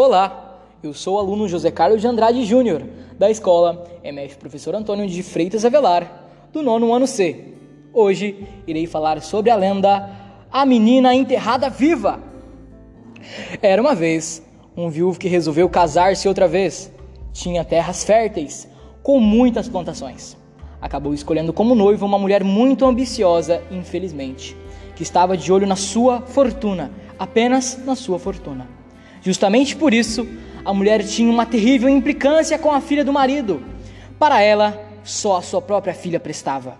[0.00, 2.84] Olá, eu sou o aluno José Carlos de Andrade Júnior,
[3.18, 6.22] da escola MF Professor Antônio de Freitas Avelar,
[6.52, 7.54] do nono ano C.
[7.92, 10.08] Hoje irei falar sobre a lenda
[10.52, 12.22] A Menina Enterrada Viva.
[13.60, 14.40] Era uma vez
[14.76, 16.92] um viúvo que resolveu casar-se outra vez.
[17.32, 18.68] Tinha terras férteis,
[19.02, 20.36] com muitas plantações.
[20.80, 24.56] Acabou escolhendo como noiva uma mulher muito ambiciosa, infelizmente,
[24.94, 28.77] que estava de olho na sua fortuna, apenas na sua fortuna.
[29.22, 30.26] Justamente por isso,
[30.64, 33.62] a mulher tinha uma terrível implicância com a filha do marido.
[34.18, 36.76] Para ela, só a sua própria filha prestava.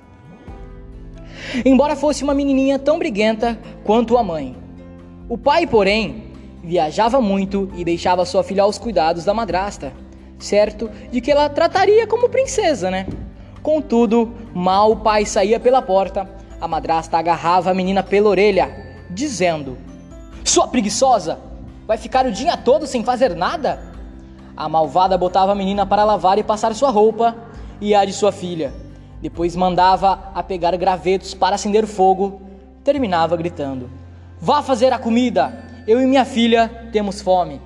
[1.65, 4.57] Embora fosse uma menininha tão briguenta quanto a mãe.
[5.29, 6.25] O pai, porém,
[6.63, 9.93] viajava muito e deixava sua filha aos cuidados da madrasta,
[10.39, 13.07] certo de que ela trataria como princesa, né?
[13.63, 16.29] Contudo, mal o pai saía pela porta,
[16.61, 18.71] a madrasta agarrava a menina pela orelha,
[19.11, 19.79] dizendo:
[20.45, 21.39] Sua preguiçosa,
[21.89, 23.81] Vai ficar o dia todo sem fazer nada?
[24.55, 27.35] A malvada botava a menina para lavar e passar sua roupa
[27.81, 28.75] e a de sua filha.
[29.23, 32.43] Depois mandava a pegar gravetos para acender fogo.
[32.85, 33.89] Terminava gritando:
[34.39, 35.65] Vá fazer a comida!
[35.87, 37.59] Eu e minha filha temos fome.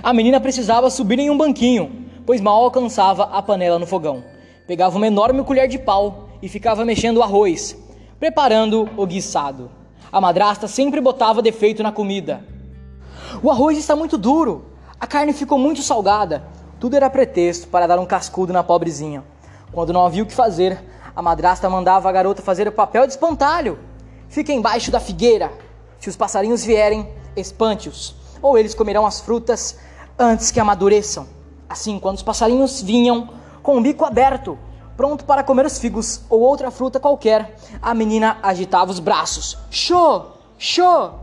[0.00, 4.22] A menina precisava subir em um banquinho, pois mal alcançava a panela no fogão.
[4.64, 7.76] Pegava uma enorme colher de pau e ficava mexendo o arroz,
[8.20, 9.72] preparando o guiçado.
[10.12, 12.53] A madrasta sempre botava defeito na comida.
[13.42, 14.64] O arroz está muito duro,
[14.98, 16.44] a carne ficou muito salgada.
[16.78, 19.24] Tudo era pretexto para dar um cascudo na pobrezinha.
[19.72, 20.82] Quando não havia o que fazer,
[21.14, 23.78] a madrasta mandava a garota fazer o papel de espantalho.
[24.28, 25.52] Fica embaixo da figueira.
[25.98, 29.78] Se os passarinhos vierem, espante-os, ou eles comerão as frutas
[30.18, 31.26] antes que amadureçam.
[31.68, 33.30] Assim, quando os passarinhos vinham
[33.62, 34.58] com o bico aberto,
[34.96, 39.58] pronto para comer os figos ou outra fruta qualquer, a menina agitava os braços.
[39.70, 40.38] Show!
[40.58, 41.20] Show!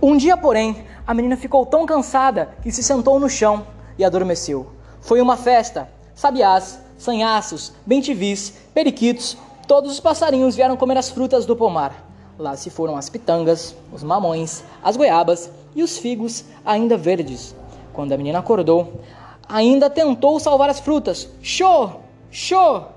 [0.00, 3.66] Um dia, porém, a menina ficou tão cansada que se sentou no chão
[3.98, 4.70] e adormeceu.
[5.00, 5.88] Foi uma festa.
[6.14, 12.06] Sabiás, sanhaços, bentivis, periquitos, todos os passarinhos vieram comer as frutas do pomar.
[12.38, 17.54] Lá se foram as pitangas, os mamões, as goiabas e os figos ainda verdes.
[17.92, 19.00] Quando a menina acordou,
[19.48, 21.28] ainda tentou salvar as frutas.
[21.42, 22.00] Show!
[22.30, 22.88] Show!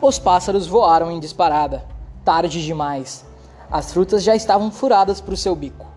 [0.00, 1.84] Os pássaros voaram em disparada.
[2.24, 3.24] Tarde demais.
[3.70, 5.91] As frutas já estavam furadas para o seu bico.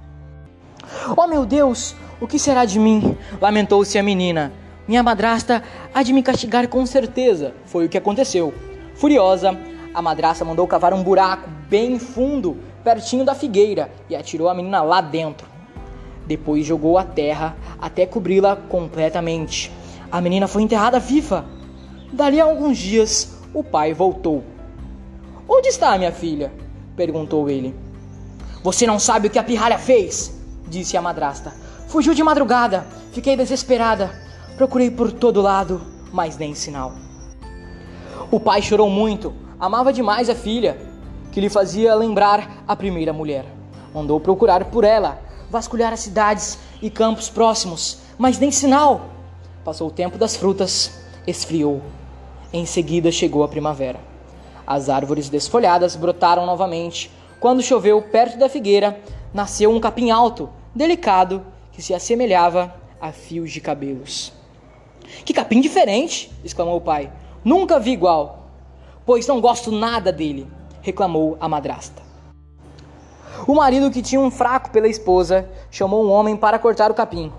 [1.16, 3.18] Oh meu Deus, o que será de mim?
[3.42, 4.52] Lamentou-se a menina.
[4.88, 5.64] Minha madrasta
[5.94, 7.54] há de me castigar com certeza.
[7.66, 8.54] Foi o que aconteceu.
[8.96, 9.58] Furiosa,
[9.94, 14.82] a madrasta mandou cavar um buraco bem fundo, pertinho da figueira, e atirou a menina
[14.82, 15.48] lá dentro.
[16.28, 19.72] Depois jogou a terra até cobri-la completamente.
[20.12, 21.46] A menina foi enterrada viva.
[22.12, 24.44] Dali a alguns dias, o pai voltou.
[25.48, 26.52] Onde está minha filha?
[26.96, 27.76] perguntou ele.
[28.64, 30.34] Você não sabe o que a pirralha fez?
[30.68, 31.53] Disse a madrasta.
[31.88, 32.86] Fugiu de madrugada.
[33.12, 34.12] Fiquei desesperada.
[34.58, 35.81] Procurei por todo lado,
[36.12, 36.94] mas nem sinal.
[38.31, 39.34] O pai chorou muito.
[39.59, 40.78] Amava demais a filha,
[41.31, 43.46] que lhe fazia lembrar a primeira mulher.
[43.94, 49.09] Mandou procurar por ela, vasculhar as cidades e campos próximos, mas nem sinal.
[49.64, 51.82] Passou o tempo das frutas, esfriou.
[52.52, 54.00] Em seguida chegou a primavera.
[54.66, 57.12] As árvores desfolhadas brotaram novamente.
[57.40, 59.00] Quando choveu perto da figueira,
[59.35, 64.31] nasceu um capim alto, delicado, que se assemelhava a fios de cabelos.
[65.25, 66.31] Que capim diferente!
[66.41, 67.12] exclamou o pai.
[67.44, 68.47] Nunca vi igual.
[69.06, 70.47] Pois não gosto nada dele,
[70.81, 72.01] reclamou a madrasta.
[73.46, 77.29] O marido, que tinha um fraco pela esposa, chamou um homem para cortar o capim.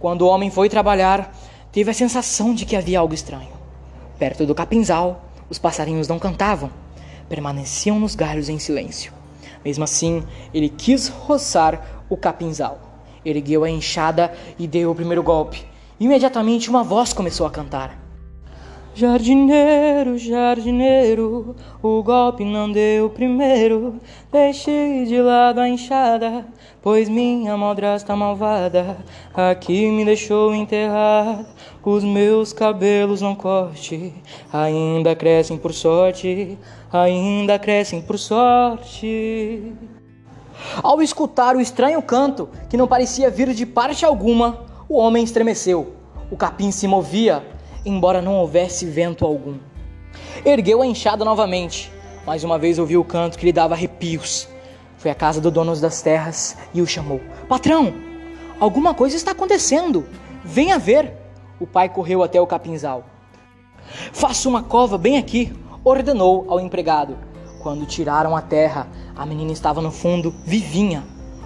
[0.00, 1.32] Quando o homem foi trabalhar,
[1.70, 3.52] teve a sensação de que havia algo estranho.
[4.18, 6.72] Perto do capinzal, os passarinhos não cantavam,
[7.28, 9.12] permaneciam nos galhos em silêncio.
[9.64, 10.22] Mesmo assim,
[10.52, 12.80] ele quis roçar o capinzal.
[13.24, 15.66] Ergueu a enxada e deu o primeiro golpe.
[15.98, 18.05] Imediatamente uma voz começou a cantar.
[18.96, 24.00] Jardineiro, jardineiro, o golpe não deu primeiro.
[24.32, 26.46] Deixei de lado a enxada,
[26.80, 28.96] pois minha madrasta malvada
[29.34, 31.44] aqui me deixou enterrar.
[31.84, 34.14] Os meus cabelos não corte,
[34.50, 36.56] ainda crescem por sorte,
[36.90, 39.74] ainda crescem por sorte.
[40.82, 45.92] Ao escutar o estranho canto, que não parecia vir de parte alguma, o homem estremeceu.
[46.30, 47.55] O capim se movia
[47.86, 49.56] embora não houvesse vento algum.
[50.44, 51.90] Ergueu a enxada novamente.
[52.26, 54.48] Mais uma vez ouviu o canto que lhe dava arrepios.
[54.98, 57.94] Foi à casa do dono das terras e o chamou: Patrão,
[58.58, 60.04] alguma coisa está acontecendo.
[60.44, 61.12] Venha ver.
[61.60, 63.04] O pai correu até o capinzal.
[64.12, 65.52] Faça uma cova bem aqui,
[65.84, 67.16] ordenou ao empregado.
[67.62, 71.04] Quando tiraram a terra, a menina estava no fundo, vivinha,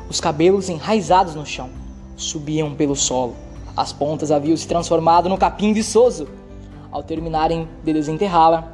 [0.09, 1.71] os cabelos enraizados no chão.
[2.17, 3.35] subiam pelo solo.
[3.77, 6.29] As pontas haviam se transformado no capim viçoso.
[6.91, 8.73] Ao terminarem de desenterrá-la,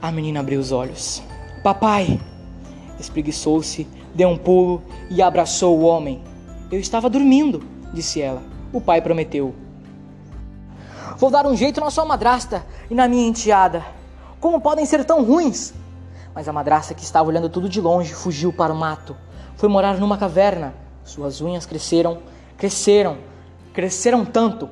[0.00, 1.22] a menina abriu os olhos.
[1.62, 2.20] Papai!
[2.98, 6.22] Espreguiçou-se, deu um pulo e abraçou o homem.
[6.70, 8.42] Eu estava dormindo, disse ela.
[8.72, 9.54] O pai prometeu.
[11.18, 13.84] Vou dar um jeito na sua madrasta e na minha enteada.
[14.40, 15.74] Como podem ser tão ruins?
[16.34, 19.16] Mas a madrasta, que estava olhando tudo de longe, fugiu para o mato.
[19.56, 20.74] Foi morar numa caverna.
[21.04, 22.18] Suas unhas cresceram,
[22.56, 23.18] cresceram,
[23.72, 24.68] cresceram tanto,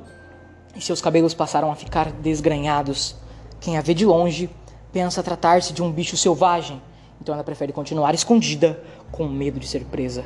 [0.75, 3.15] e seus cabelos passaram a ficar desgranhados.
[3.59, 4.49] Quem a vê de longe
[4.91, 6.81] pensa tratar-se de um bicho selvagem,
[7.21, 8.81] então ela prefere continuar escondida
[9.11, 10.25] com medo de ser presa.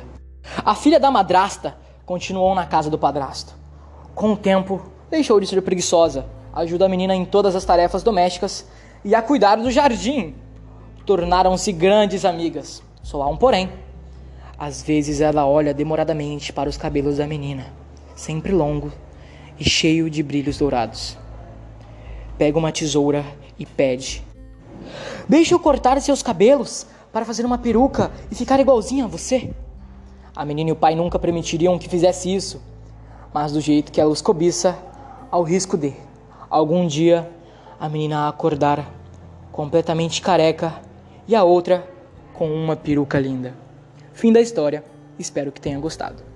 [0.64, 3.54] A filha da madrasta continuou na casa do padrasto.
[4.14, 4.80] Com o tempo,
[5.10, 8.66] deixou de ser preguiçosa, ajuda a menina em todas as tarefas domésticas
[9.04, 10.34] e a cuidar do jardim.
[11.04, 12.82] Tornaram-se grandes amigas.
[13.02, 13.70] Só há um porém.
[14.58, 17.66] Às vezes ela olha demoradamente para os cabelos da menina,
[18.16, 18.90] sempre longo
[19.60, 21.16] e cheio de brilhos dourados.
[22.36, 23.24] Pega uma tesoura
[23.58, 24.24] e pede:
[25.28, 29.54] Deixa eu cortar seus cabelos para fazer uma peruca e ficar igualzinha a você.
[30.34, 32.60] A menina e o pai nunca permitiriam que fizesse isso,
[33.32, 34.76] mas do jeito que ela os cobiça,
[35.30, 35.94] ao risco de,
[36.50, 37.30] algum dia,
[37.78, 38.92] a menina acordar
[39.52, 40.74] completamente careca
[41.26, 41.88] e a outra
[42.34, 43.54] com uma peruca linda.
[44.12, 44.84] Fim da história.
[45.18, 46.35] Espero que tenha gostado.